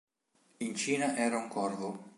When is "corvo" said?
1.47-2.09